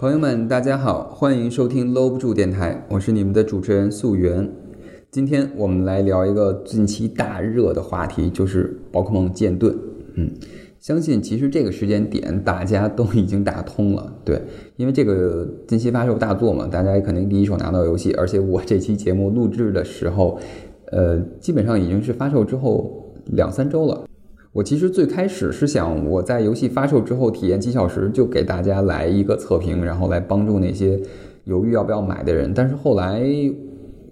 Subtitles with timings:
[0.00, 4.48] 朋友们，大家好，欢迎收听搂不住电台，我是你们的主持人素媛。
[5.10, 9.76] 今天我们来聊一个近期大热的话题，就是宝可梦剑盾。
[10.14, 10.30] 嗯，
[10.78, 14.40] 相信其实这个时间点大家都已经打通了，对，
[14.76, 20.38] 因为这个近期发售大作嘛，大家也肯定第一手拿到游戏，而且我这期节目录制的时候，
[20.92, 24.04] 呃，基本上已经是发售之后两三周了。
[24.58, 30.98] 我其实最开始是想，我在游戏发售之后体验几小时就给大家来一个测评，然后来帮助那些
[31.44, 32.52] 犹豫要不要买的人。
[32.52, 33.22] 但是后来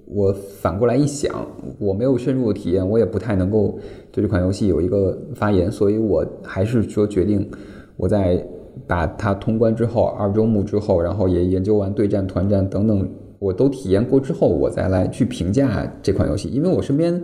[0.05, 1.35] 我反过来一想，
[1.81, 3.77] 我没有深入的体验，我也不太能够
[4.13, 7.51] 对这款游戏有一个发言，所以我还是说决定，
[7.97, 8.41] 我在
[8.87, 13.09] 把它通关之后，二周目之后，然后也研究完对战、团战等等，
[13.41, 17.21] 我都体验过之后，我再来去评价这款游戏，因为我身边。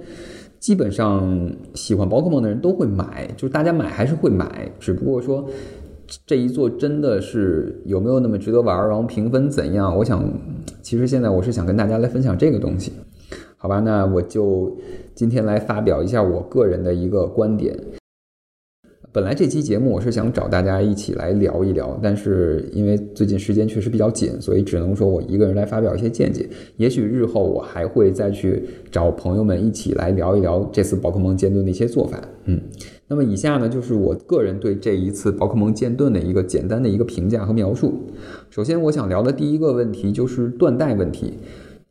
[0.63, 5.45] 基本上喜欢宝可梦的人都会买，就是大家买还是会买，只不过说
[6.25, 9.95] 这一座真的是有没有那么值得玩，然后评分怎样？
[9.99, 10.23] 我想，
[10.81, 12.93] 其实现在我是想跟大家来分享这个东西，
[13.57, 13.81] 好吧？
[13.81, 14.73] 那我就
[15.17, 17.77] 今天来发表一下我个人的一个观点。
[19.15, 26.49] 本来这期节目我是想找大家一起来聊一聊，但是因为最近时间确实比较紧，所以只能说我一个人来发表一些见解。
[26.79, 32.19] 也许日后我还会再去找朋友们一起来聊一聊这次宝可梦剑盾的一些做法。
[32.47, 32.59] 嗯，
[33.07, 37.93] 那么以下呢就是我个人对这一次宝可梦剑盾的一个简单的一个评价和描述。
[38.49, 41.35] 首先，我想聊的第一个问题就是断代问题。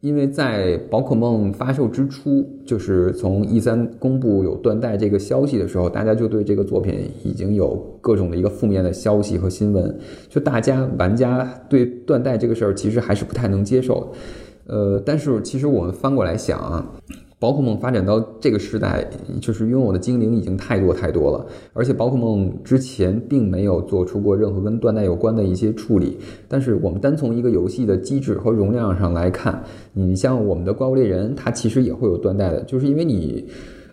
[0.02, 9.96] 因为在宝可梦发售之初，就是从 E 三公布有断代这个消息的时候，大家就对这个作品已经有各种的一个负面的消息和新闻，
[10.28, 14.11] 就大家玩家对断代这个事儿其实还是不太能接受，
[14.66, 16.84] 呃，但是其实我们翻过来想啊。
[17.42, 19.04] 宝可梦发展到这个时代，
[19.42, 21.44] 就是拥有的精灵已经太多太多了，
[21.74, 26.20] 而且宝可梦之前并没有做出过任何跟断代有关的一些处理。
[26.48, 33.44] 但是我们单从一个游戏的机制和容量上来看，你像我们的怪物猎人，它其实也会有断代的，就是因为你，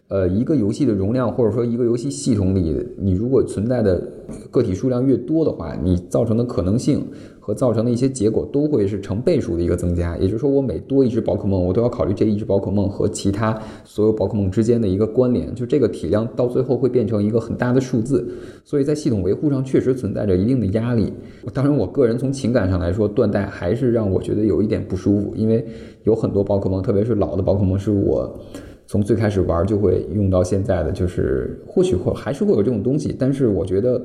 [0.08, 4.02] 呃，一个游戏的容量或者说一个游戏系统里，你如果存在的
[4.50, 7.06] 个体数量越多的话，你造成的可能性。
[7.48, 18.30] 和造成的一些结果都会是成倍数的一个增加，也就是说，我每多一只宝可梦，我都要考虑这一只宝可梦和其他所有宝可梦之间的一个关联，就这个体量到最后会变成一个很大的数字，
[18.66, 21.10] 所以在系统维护上确实存在着一定的压力。
[21.54, 25.66] 当然，我个人从情感上来说，断代还是让我觉得有一点不舒服，因为
[26.04, 28.38] 有很多宝可梦，特别是老的宝可梦，是我
[28.88, 34.02] 从最开始玩就会用到现在的，就是或许会还是会有这种东西，但是我觉得。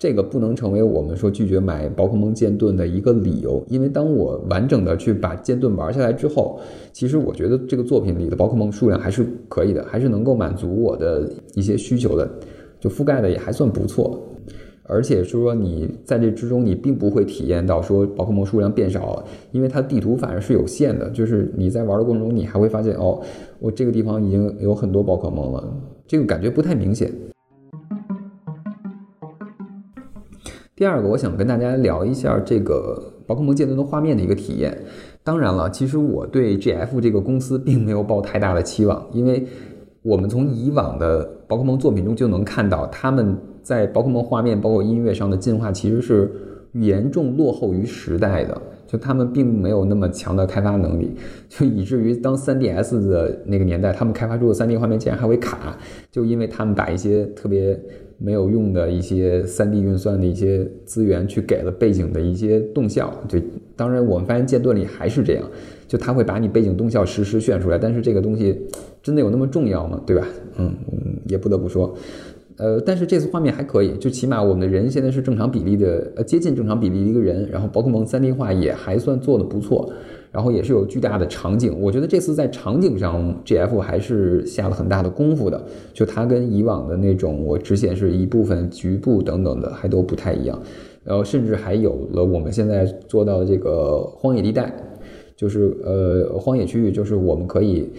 [0.00, 6.58] 这个不能成为我们说拒绝买宝可梦剑盾的一个理由，因为当我完整的去把剑盾玩下来之后，
[6.90, 12.26] 其实我觉得这个作品里的宝可梦数量还是可以的，还是能够满足我的一些需求的，
[12.80, 14.18] 就覆盖的也还算不错。
[14.90, 23.20] 而且是说你在这之中，你并不会体验到说宝可梦数量变少了，因为它地图反而是有限的，就是你在玩的过程中，你还会发现哦，
[23.60, 25.64] 我这个地方已经有很多宝可梦了，
[26.06, 27.12] 这个感觉不太明显。
[30.74, 34.76] 第二个，我想跟大家聊一下这个宝可梦剑盾的画面的一个体验。
[35.22, 39.46] 当然了，其实我对 GF 这个公司并没有抱太大的期望，因为
[40.02, 46.30] 我们从以往的宝可梦作品中就能看到，他们在宝可梦画面包括音乐上的进化其实是
[46.72, 51.14] 严重落后于时代的，就他们并没有那么强的开发能力，
[51.48, 55.78] 就以至于当 3DS 的那个年代，他们开发出的 3D 画面竟然还会卡，
[56.10, 57.78] 就因为他们把一些特别。
[58.22, 63.10] 没有用的一些 3D 运算的一些资源，去给了背景的一些动效。
[63.26, 63.38] 就
[63.74, 65.50] 当然，我们发现剑盾里还是这样，
[65.88, 67.78] 就它会把你背景动效实时炫出来。
[67.78, 68.60] 但是这个东西
[69.02, 69.98] 真的有那么重要吗？
[70.04, 70.28] 对吧？
[70.58, 70.70] 嗯，
[71.28, 71.96] 也不得不说，
[72.60, 77.48] 呃，但是这次画面还可以，就起码我们的人现在是正常比例的，呃，接近正常比例的一个人。
[77.50, 79.90] 然后宝可梦 3D 化也还算做的不错。
[80.32, 85.60] 然后也是有巨大的场景，我觉得这次在场景上，GF 还是下了很大的功夫的。
[85.92, 90.56] 就它跟以往的那种我只显示一部分局部等等的，还都不太一样。
[91.02, 94.72] 然后甚至还有了我们现在做到的这个荒野地带，
[95.34, 97.90] 就是呃荒野区域，就是我们可以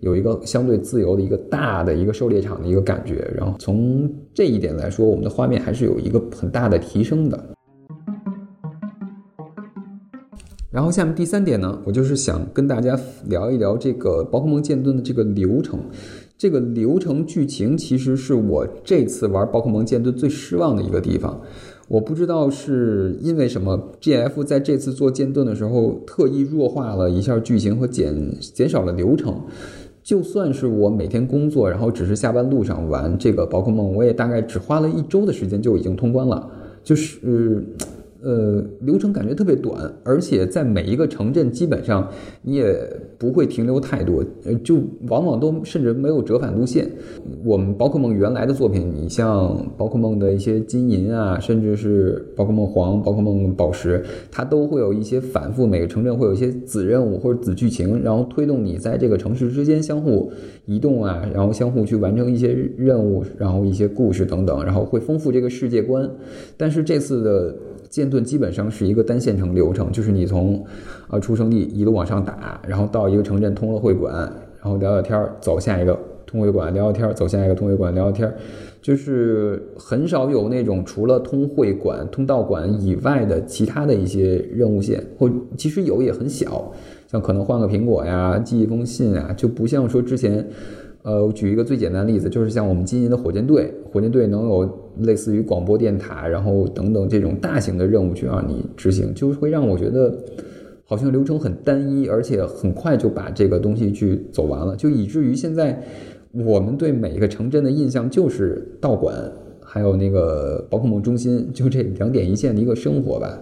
[0.00, 3.30] 有一个相对自由的一个大的一个狩猎场的一个感觉。
[3.36, 7.38] 然后从这一点来说，我们的画面还是有一个很大的提升的。
[10.70, 15.80] 然后下面第三点呢，我就是想跟大家聊一聊这个宝可梦剑盾的这个流程。
[16.38, 21.38] 这个流程剧情其实是我这次玩宝可梦剑盾最失望的一个地方。
[21.88, 29.42] 我不知道是因为什么，GF 在这次做剑盾的时候特意弱化了一下剧情和减减少了流程。
[30.02, 36.50] 就算是我每天工作，然后只是下班路上玩这个宝可梦，我也大概只花了一周的时间就已经通关了。
[36.82, 37.64] 就是。
[38.22, 42.08] 呃流程感觉特别短，而且在每一个城镇基本上
[42.42, 42.76] 你也
[43.18, 44.76] 不会停留太多，呃，就
[45.08, 46.88] 往往都甚至没有折返路线。
[47.44, 60.30] 我们宝可梦原来的作品，你像宝可梦的一些金银啊，甚至是宝可梦黄、宝可梦宝石，它都会有一些反复，每个城镇会有一些子任务或者子剧情，然后推动你在这个城市之间相互
[60.66, 66.08] 移动啊，然后相互去完成一些任务，然后一些故事等等，然后会丰富这个世界观。
[66.56, 67.54] 但是这次的。
[67.90, 70.64] 剑盾基本上是一个单线程流程，就是你从，
[71.10, 74.14] 呃出生地一路往上打，然后到一个城镇通了会馆，
[74.62, 78.34] 然后聊聊天儿，走下一个通会馆聊聊天儿，走下一个通会馆聊聊天儿，
[78.80, 86.72] 就是很少有那种除了通会馆、通道馆以外的其他的一些任务线，或其实有也很小，
[87.08, 90.46] 像可能换个苹果呀、寄一封信啊，就不像说之前。
[91.02, 100.14] 呃，我举一个最简单的例子，就是像我们今年的火箭队，火箭队能有类似于广播电塔，然后等等这种大型的任务去让你执行，就会让我觉得
[100.84, 105.82] 好像流程很单一，而且很快就把这个东西去走完了，就以至于现在
[106.32, 109.16] 我们对每一个城镇的印象就是道馆，
[109.62, 113.38] 还有那个宝可梦中心，就这两点一线的一个生活吧。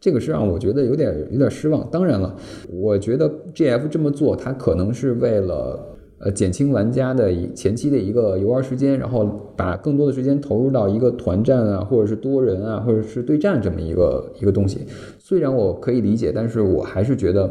[0.00, 1.88] 这个是让我觉得有点有点失望。
[1.92, 2.34] 当然了，
[2.72, 5.94] 我觉得 GF 这么做，它可能是为了。
[6.20, 9.24] 呃，减轻玩家的前期的一个游玩时间，然后
[9.56, 14.80] 把更多的时间投入到一个团战啊，或者是多人啊，或者是对战这么一个一个东西。
[15.18, 17.48] 虽然我可以理解，但是我还是觉得，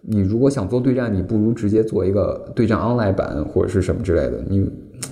[0.00, 4.42] 你如果想做对战，你不如直接做一个对战 online 版或者是什么之类的。
[4.48, 4.68] 你，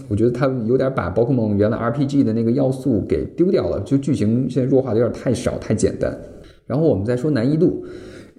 [0.08, 6.12] 我觉得它有点把宝可梦原来 RPG 的那个要素给丢掉了，就剧情现在弱化的有点太少太简单。
[6.67, 7.84] 然后我们再说难易度。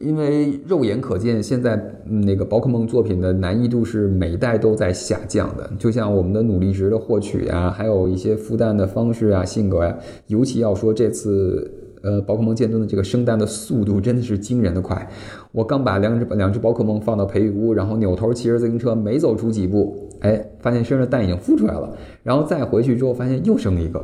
[0.03, 5.69] 因为肉眼可见，现在那个宝可梦作品的难易度是每代都在下降的。
[5.79, 9.97] 就像我们的努力值的获取呀，还有一些孵蛋的方式啊、性格呀，
[10.27, 11.71] 尤其要说这次
[12.03, 15.09] 呃宝可梦剑盾的这个生蛋的速度真的是惊人的快。
[15.53, 24.03] 我刚把两只两只宝可梦放到培育屋，然后扭头骑着自行车，没走出几步，哎，发现身上的蛋已经孵出来了，然后再回去之后发现又生一个。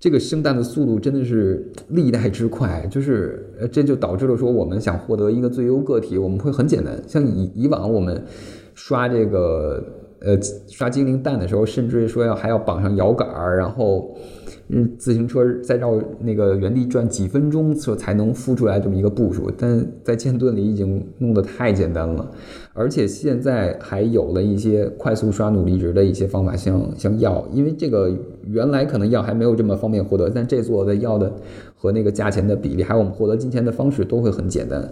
[0.00, 7.00] 这个生蛋的速度真的是历代之快，就是，这就导致了说我们想获得一个最优个体，我们会很简单。
[7.06, 8.20] 像以以往我们
[8.74, 9.84] 刷这个
[10.20, 14.16] 呃刷精灵蛋的时候，甚至说要还要绑上摇杆儿，然后。
[14.72, 19.50] 嗯，自行车再绕那个原地转几分钟，就才能孵出来这么一个步数。
[19.58, 22.30] 但在剑盾里已经弄得太简单了，
[22.80, 28.10] 而且现在还有了一些快速刷努力值的一些方法，像像药，因为这个
[28.46, 31.30] 原来可能药还没有这么方便获得，但这座的药的
[31.76, 34.90] 和那个价钱的比例，还有我们获得金钱的方式都会很简单。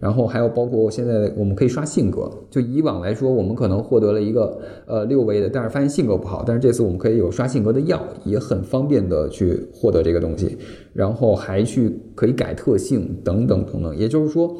[0.00, 10.56] 然后还有包括现在我们可以刷性格，就以往来说，我们可能获得了一个呃六维的，但是发现性格不好，但是这次我们可以有刷性格的药，也很方便的去获得这个东西，
[10.92, 13.96] 然后还去可以改特性等等等等。
[13.96, 14.52] 也就是说，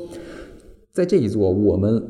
[0.93, 2.03] 在这一座我们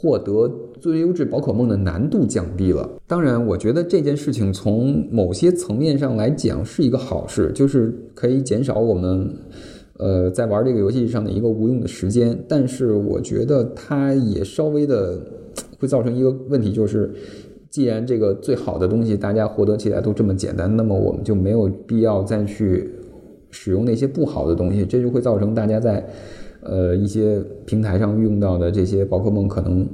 [0.00, 0.50] 获得
[0.80, 2.88] 最优质宝可梦的难度降低了。
[3.06, 9.30] 当然，我觉得这件事情从某些层面上来讲是一个好事，就是可以减少我们。
[10.02, 15.20] 呃，在玩这个游戏上的一个无用的时间，但是我觉得它也稍微的
[15.78, 17.12] 会造成一个问题，就是
[17.68, 22.90] 既然这个最好的东西大家获得起来都这么简单，那么我们就没有必要再去
[23.50, 26.02] 使用那些不好的东西，这就会造成大家在
[26.62, 29.88] 呃一些平台上用到的这些宝可梦可能。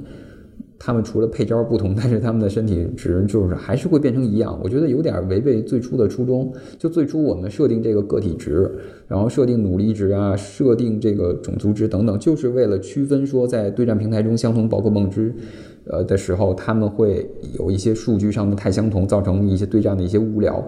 [0.79, 4.59] 他们除了配招不同，但是他们的身体值就是还是会变成一样。
[4.63, 6.53] 我觉得有点违背最初的初衷。
[6.77, 8.69] 就最初我们设定这个个体值，
[9.07, 15.33] 然后设定努力值啊，设定这个种族值等等，就是为了区分说在对战平台中相同宝可梦之，
[15.85, 20.63] 呃的时候，他们会有一些数据上的太相同，造成一些对战的一些无聊。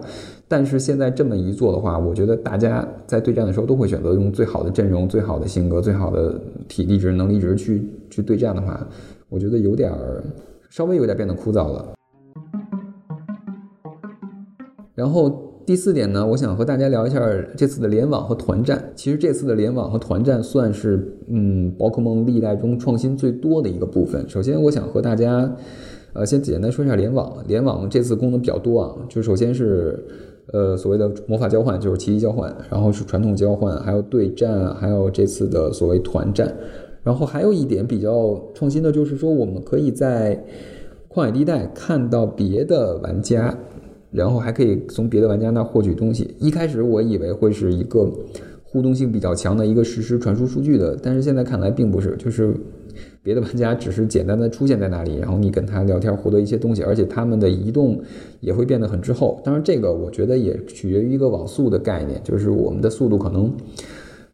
[0.52, 8.84] 但是现在这么一做的话，我觉得大家在对战的时候都会选择用最好的阵容、最好的性格、最好的体力值、能力值去去对战的话。
[9.28, 10.20] 我觉得有点儿，
[10.68, 11.92] 稍微有点变得枯燥了。
[14.92, 17.20] 然后第四点呢，我想和大家聊一下
[17.56, 18.92] 这次的联网和团战。
[18.96, 24.28] 其实这次的联网和团战算是嗯，宝可梦历代中创新最多的一个部分。
[24.28, 25.48] 首先，我想和大家
[26.12, 27.32] 呃先简单说一下联网。
[27.46, 30.04] 联网这次功能比较多啊，就首先是
[30.52, 36.54] 呃所谓的魔法交换，就是奇迹交换，然后是传统交换，还有对战，还有这次的所谓团战。
[37.02, 40.44] 然后还有一点比较创新的，就是说我们可以在
[41.08, 43.56] 旷野地带看到别的玩家，
[44.10, 46.34] 然后还可以从别的玩家那获取东西。
[46.38, 48.06] 一开始我以为会是一个
[48.70, 52.54] 互动性比较强的一个实时传输数据的，但是现在看来并不是，就是
[53.22, 58.00] 别的玩家只是简单的出现在那里，然后你跟他聊天获得一些东西，而且他们的移动
[58.40, 59.40] 也会变得很滞后。
[59.44, 63.52] 当然，这个我觉得也取决于一个网速的概念，就是我们的速度可能。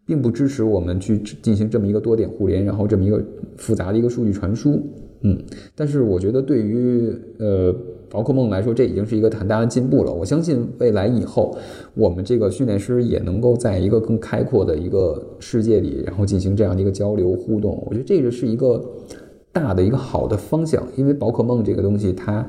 [0.09, 3.21] 并不支持我们去进行这么一个多点互联，然后这么一个
[3.57, 4.81] 复杂的一个数据传输。
[5.23, 5.37] 嗯，
[5.75, 7.75] 但是我觉得对于呃
[8.08, 10.12] 宝可梦来说，这已经是一个很大的进步了。
[10.12, 11.56] 我相信未来以后，
[11.94, 17.82] 我们这个训练师也能够在一个更开阔的一个世界里，然后进行这样的一个交流互动。
[17.86, 18.84] 我觉得这个是一个
[19.52, 22.46] 大的一个好的方向，因为宝可梦这个东西它。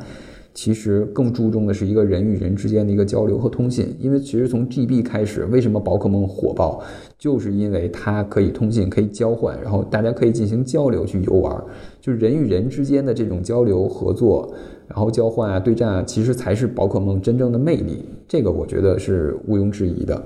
[0.58, 6.82] 其实更注重的是一个人与人之间的一个交流和通信，因为其实从 GB 开始，为什么宝可梦火爆，
[7.16, 11.64] 就是因为它可以通信，可以交换，然后大家可以进行交流去游玩，
[12.02, 14.52] 就是人与人之间的这种交流合作，
[14.88, 20.20] 然后交换啊、对战啊，其实才是宝可梦真正的魅力，这个我觉得是毋庸置疑的。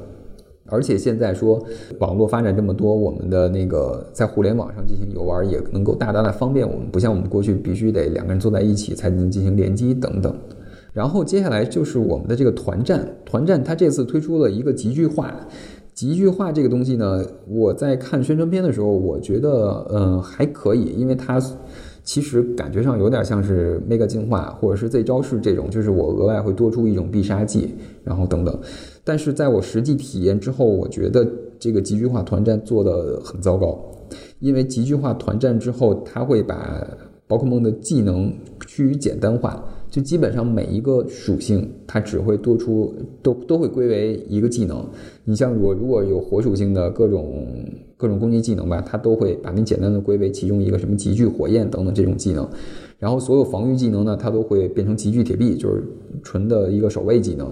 [0.71, 1.61] 而且现在说
[1.99, 10.35] 网络发展这么多，我们的那个在互联网上进行游玩也能够大大的方便我们，不像我们过去必须得两个人坐在一起才能进行联机等等。
[10.93, 15.33] 然后接下来就是我们的这个团战，团战它这次推出了一个集聚化，
[15.93, 21.41] 集聚化这个东西呢，我在看宣传片的时候，我觉得嗯还可以，因为它
[22.03, 28.59] 其实感觉上有点像是 Mega 进化或者是 Z 招式这种，就是我额外会多出一种必杀技，然后等等。
[29.03, 31.27] 但是在我实际体验之后，我觉得
[31.59, 33.79] 这个集聚化团战做的很糟糕，
[34.39, 36.85] 因为集聚化团战之后，它会把
[37.27, 38.33] 宝可梦的技能
[38.67, 42.93] 趋于简单化，就基本上每一个属性它只会多出，
[43.23, 44.85] 都都会归为一个技能。
[45.23, 47.45] 你像我如果有火属性的各种
[47.95, 52.47] 各种攻击技能吧，它都会把你简单的归为其中一个什么集聚火焰等等这种技能。
[52.99, 55.83] 然后所有防御技能呢，它都会变成集聚铁壁，就是
[56.21, 57.51] 纯的一个守卫技能。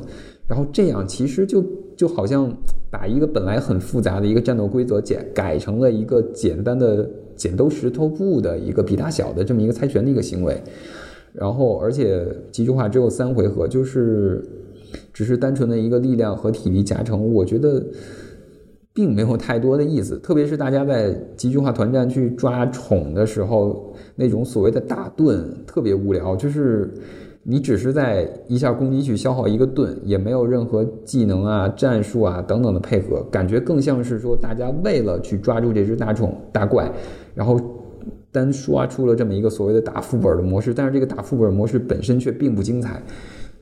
[0.50, 1.64] 然后这样其实就
[1.96, 2.52] 就好像
[2.90, 10.60] 把一个本来很复杂的一个战斗规则简改成了一个简单的剪刀石头布的一个比大小的这么一个猜拳的一个行为。
[11.34, 14.44] 然后而且集聚化只有三回合，就是
[15.14, 17.86] 只是单纯的一个力量和体力加成，我觉得
[18.92, 20.18] 并没有太多的意思。
[20.18, 26.92] 特别是大家在集聚化团战去抓宠的时候，那种所谓的大盾特别无聊，就是。
[27.50, 36.88] 你只是在一下攻击去消耗一个盾，也没有任何技能啊、战术啊等等的配合，感觉更像是说大家为了去抓住这只大宠大怪，
[37.34, 37.60] 然后
[38.32, 40.76] 单刷出了这么一个所谓的打副本的模式。
[40.76, 43.02] 但是这个打副本模式本身却并不精彩。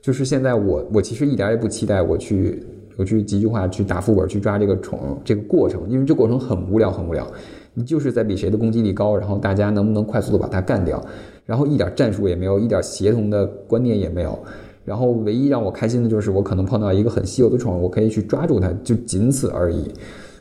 [0.02, 2.62] 就是现在我我其实一点也不期待我去
[2.98, 7.26] 我去几句话去打副本去抓这个宠这个过程，因为这过程很无聊很无聊。
[7.72, 11.02] 你就是在比谁的攻击力高，然后大家能不能快速的把它干掉。
[11.48, 14.38] 然后一点战术也没有，一点协同的观念也没有。
[14.84, 19.90] 然后唯一让我开心的就是我可能碰到一个很稀有的宠物，我可以去抓住它，就仅此而已。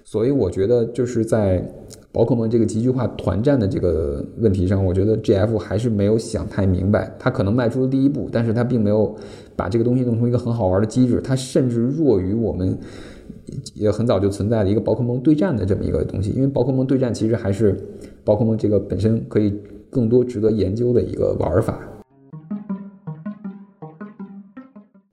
[0.04, 1.66] 所以我觉得就是在
[2.12, 7.16] 宝可梦这个集聚化团战的这个问题上，我觉得 G F 还是没有想太明白。
[7.18, 9.16] 他可能迈出了第一步，但是他并没有
[9.56, 11.22] 把这个东西弄成一个很好玩的机制。
[11.22, 12.78] 它甚至弱于我们
[13.76, 16.32] 也很早就存在的一个宝可梦对战的这么一个东西。
[16.32, 17.78] 因为宝可梦对战其实还是
[18.26, 19.54] 宝可梦这个本身可以。
[19.90, 21.80] 更多值得研究的一个玩法。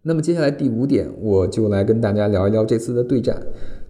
[0.03, 3.41] 那么接下来第五点，我就来跟大家聊一聊这次的对战。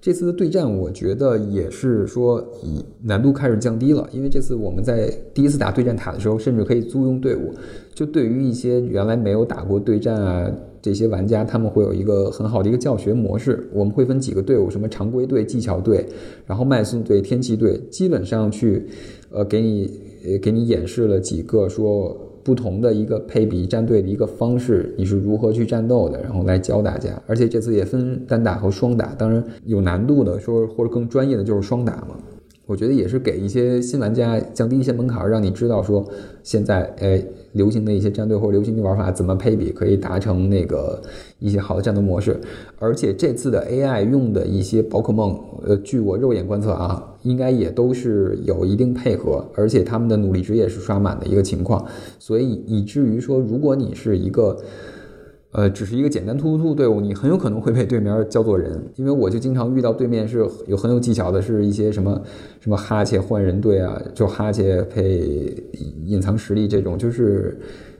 [0.00, 7.52] 这次的对战，我觉得也是说以难度开始降低了，因为这次我们在第一次打对战塔的时候，甚至可以租用队伍。
[7.94, 10.52] 就对于一些原来没有打过对战啊
[10.84, 13.66] 这些玩家，他们会有一个很好的一个教学模式。
[13.72, 16.06] 我们会分几个队伍，什么常规队、技巧队，
[16.44, 18.86] 然后脉速队、天气队，基本上去
[19.30, 19.90] 呃给你。
[20.40, 27.22] 给你演示了几个说不同的一个配比战队的一个方式，你是如何去战斗的，然后来教大家。
[27.26, 32.16] 而且这次也分单打和双打，当然有难度的说或者更专业的就是双打嘛。
[32.64, 36.02] 我觉得也是给一些新玩家降低一些门槛，让你知道说
[36.42, 37.22] 现在哎
[37.54, 41.02] 流行的一些战队或者流行的玩法怎么配比，可以达成那个
[41.40, 42.40] 一些好的战斗模式。
[42.78, 51.84] 而且这次的 AI 用的一些宝可梦，呃，据我肉眼观测啊，应该也都是有一定配合，而且他们的努力值也是刷满的一个情况。
[52.18, 54.56] 所以以至于说，如果你是一个。
[55.54, 62.20] 呃，只是一个简单突突突队伍，你很有可能会被对面叫做人，因为我就经常遇到对面是有很有技巧的，是一些什么
[62.58, 65.54] 什么哈切换人队啊，就哈切配
[66.06, 67.56] 隐藏实力这种，就是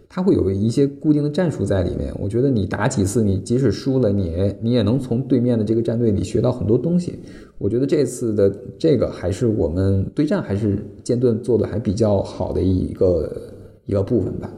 [0.08, 2.12] 他会有一些固定的战术在里面。
[2.18, 7.20] 我觉得你打几次，你即使输了，你你也能从对面的这个战队里学到很多东西。
[7.58, 13.32] 我觉得这次的这个还是我们对战还是剑盾做的还比较好的一个
[13.86, 14.50] 一个部分吧。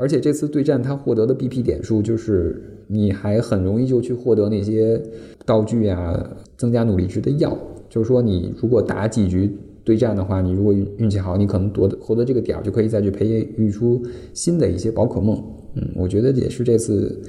[0.00, 5.02] 而且这次对战，他获得的 BP 点数，就是你还很容易就去获得那些
[5.44, 7.58] 道具啊，增加努力值的药。
[7.88, 9.50] 就是说，你如果打几局
[9.82, 13.26] 对战的话，你如果运气好，你可能夺获得这个点儿，就可以再去培
[13.56, 14.00] 育出
[14.32, 15.42] 新的一些宝可梦。
[15.74, 17.20] 嗯，我觉得也是这次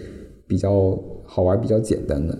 [0.45, 0.95] 比较
[1.25, 2.37] 好玩、比较简单的。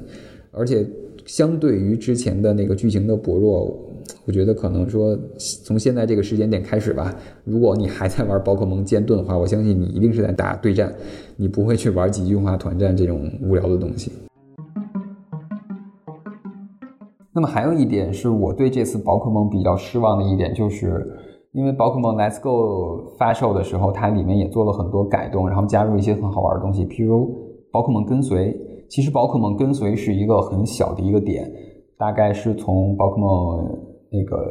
[0.52, 0.86] 而且
[1.26, 3.89] 相对于之前的那个剧情的薄弱，
[4.30, 5.18] 我觉得可能说
[5.66, 7.12] 从现在这个时间点开始吧，
[7.46, 10.94] 如果你还在玩宝可梦剑盾的话，我相信你一定是在打对战，
[11.36, 14.12] 你不会去玩几句话团战这种无聊的东西。
[17.34, 21.04] 那么还有一点是我对这次宝可梦比较失望的一点，就是
[21.54, 27.36] 因为宝可梦 Let's Go 发售的时候，它里面也做了很多改动，然后加入一些很好玩的东西，譬如
[27.72, 28.56] 宝可梦跟随。
[28.92, 31.52] 其实宝可梦跟随是一个很小的一个点，
[31.98, 34.46] 大概是从宝可梦那个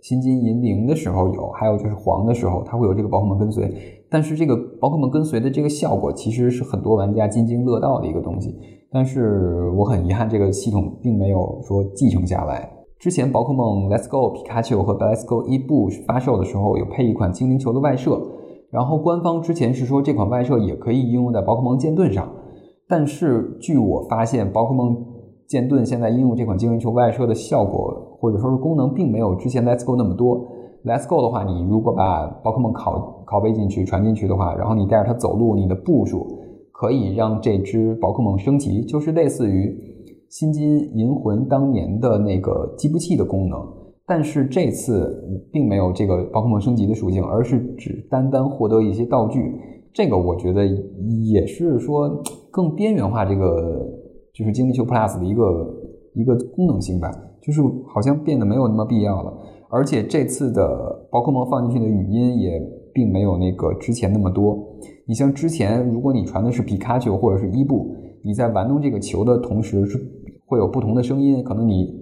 [0.00, 3.70] 新金银铃的时候有，还有就是黄的时候，它会有这个宝可梦跟随。
[4.10, 8.54] 但是这个宝可梦跟随的这个效果，其实是很多玩家津津乐道的一个东西。
[8.90, 12.70] 但是我很遗憾，这个系统并没有说继承下来。
[12.98, 18.20] 之前宝可梦 Let's Go 皮卡丘和 Let's Go 伊布发售的时候，有配一款精灵球的外设，
[18.70, 22.30] 然后官方之前是说这款外设也可以应用在宝可梦剑盾上。
[22.88, 24.96] 但是，据我发现，宝可梦
[25.46, 30.46] 剑盾现在应用这款精灵球外设的效果，或者说是功能，并没有之前 Let's Go 那么多。
[30.84, 36.24] Let's Go 的话，你如果把宝可梦拷拷贝进去、传进去的话，然后你带着它走路，你的步数
[36.70, 39.76] 可以让这只宝可梦升级，就是类似于
[40.28, 43.60] 新金银魂当年的那个计步器的功能。
[44.06, 49.52] 但是这次并没有这个宝可梦升级的属性，而是只单单获得一些道具。
[49.92, 50.64] 这个我觉得
[51.26, 53.84] 也是说更边缘化这个
[54.32, 55.74] 就是精灵球 Plus 的一个
[56.14, 57.10] 一个功能性吧，
[57.42, 59.32] 就是好像变得没有那么必要了。
[59.68, 62.62] 而且这次的宝可梦放进去的语音也
[62.94, 64.58] 并没有那个之前那么多。
[65.06, 69.98] 你像之前，如果你传的是皮卡丘或者是伊布，你在玩弄这个球的同时是
[70.46, 72.00] 会有不同的声音，可能你。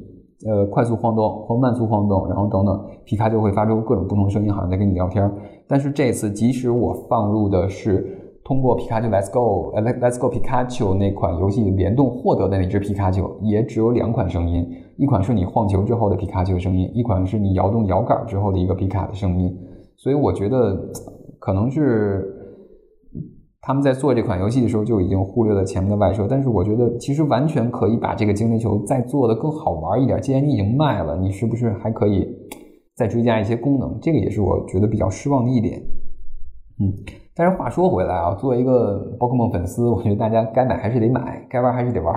[0.48, 5.30] 呃，快速晃动或慢速晃动，然后等等，皮卡丘会发出各种不同的声音，好像在跟你聊天。
[5.68, 14.66] 但是这次，即使我放入的是通过皮卡丘 Let's Go，呃，Let's Go 皮卡丘那款游戏联动获得的那只皮卡丘，也只有两款声音，
[15.00, 19.50] 一款是你晃球之后的皮卡丘声音，一款是你摇动摇杆之后的一个皮卡的声音。
[19.96, 20.76] 所以我觉得
[21.38, 22.36] 可能是。
[23.62, 30.18] 他们在做这款游戏的时候就已经忽略了前面的外设，但是我觉得其实完全可以把这个精灵球再做的更好玩一点。
[30.22, 32.26] 既然你已经卖了，你是不是还可以
[32.96, 33.98] 再追加一些功能？
[34.00, 35.78] 这个也是我觉得比较失望的一点。
[36.80, 36.90] 嗯，
[37.34, 42.14] 但是话说回来啊，作为一个宝可梦粉丝，我觉得大家该买还是得买，该玩还是得玩。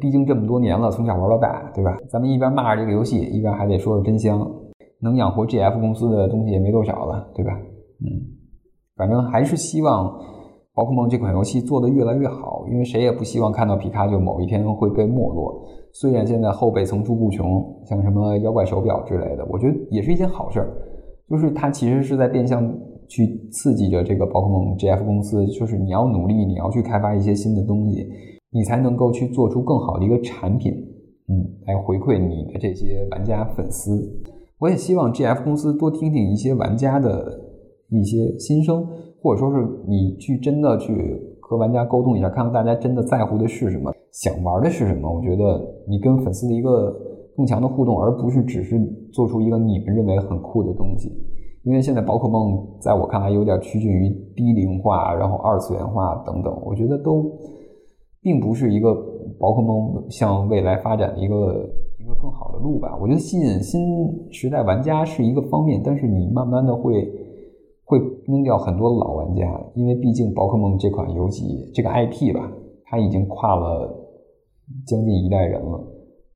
[0.00, 1.96] 毕竟这么多年了，从小玩到大，对吧？
[2.10, 4.40] 咱们一边骂着这个游戏，一边还得说说真香。
[5.00, 7.52] 能养活 GF 公司的东西也没多少了，对吧？
[8.00, 8.08] 嗯，
[8.96, 10.12] 反正还是希望。
[10.76, 15.64] 宝可梦这款游戏做得越来越好，因为谁也不希望看到皮卡丘某一天会被没落。
[15.92, 20.74] 虽然现在后辈层出不穷，像什么妖怪手表之类的，我觉得也是一件好事儿。
[21.30, 22.68] 就是它其实是在变相
[23.06, 28.08] 去刺激着这个宝可梦 GF 公司，就是你要努力，你要去开发一些新的东西，
[28.54, 30.72] 你才能够去做出更好的一个产品，
[31.28, 34.00] 嗯，来回馈你的这些玩家粉丝。
[34.60, 37.40] 我也希望 GF 公司多听听一些玩家的
[37.90, 38.86] 一些心声。
[39.24, 45.10] 或者说是你去真的去和玩家沟通一下，看看大家真的在乎的是什么，想玩的是什么。
[45.10, 46.94] 我觉得你跟粉丝的一个
[47.34, 48.78] 更强的互动，而不是只是
[49.14, 51.10] 做出一个你们认为很酷的东西。
[51.62, 57.32] 因为现在宝可梦在我看来有点趋近于低龄化，然后二次元化等等，我觉得都
[58.24, 58.92] 并不是一个
[59.38, 62.98] 宝可梦向未来发展的一个一个更好的路吧。
[63.00, 63.80] 我觉得吸引新
[64.32, 67.08] 时代玩家是一个方面，但是你慢慢的会。
[67.86, 72.50] 会扔掉很多老玩家，因为毕竟宝可梦这款游戏这个 IP 吧，
[72.86, 73.94] 它已经跨了
[74.86, 75.78] 将近一代人了。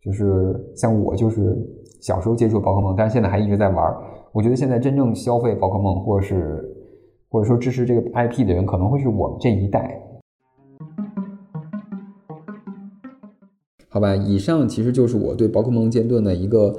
[0.04, 1.56] 就是像我，就是
[2.02, 3.96] 小时候接触宝可梦，但是现在还一直在玩。
[4.32, 6.62] 我觉得现在真正消费宝可梦，或者是
[7.30, 9.98] 或者说支持这个 IP 的人，可能会是我们这一代。
[13.88, 16.74] 好吧，以上其实就是我对宝可梦剑盾的一个。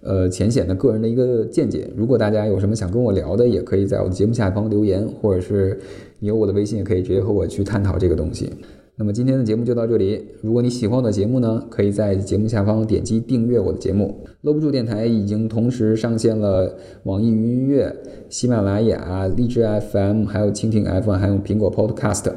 [0.00, 1.90] 呃，浅显的个人的一个见解。
[1.96, 5.76] 如果大家有什么想跟我聊的，也可以在我的节目下方留言，或者是
[6.20, 8.48] 你有我的微信，也可以直接和我去探讨这个东西。
[8.94, 10.24] 那么今天的节目就到这里。
[10.40, 14.24] 如果你喜欢我的节目呢，可以在节目下方点击订阅我的节目。
[14.42, 17.92] 搂不住电台已经同时上线了网易云音乐、
[18.28, 22.30] 喜马拉雅、荔枝 FM，还有蜻蜓 FM，还有苹果 Podcast，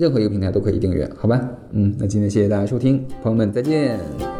[0.00, 1.38] 任何一个平台都可以订阅，好吧？
[1.72, 4.39] 嗯，那今天谢谢大家收听，朋友们再见。